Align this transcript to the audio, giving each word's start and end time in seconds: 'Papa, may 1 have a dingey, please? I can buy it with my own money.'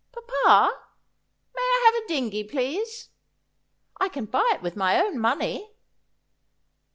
'Papa, 0.11 0.75
may 1.53 1.79
1 1.85 1.93
have 1.93 2.03
a 2.03 2.07
dingey, 2.07 2.43
please? 2.43 3.09
I 3.99 4.09
can 4.09 4.25
buy 4.25 4.51
it 4.55 4.63
with 4.63 4.75
my 4.75 4.99
own 4.99 5.19
money.' 5.19 5.75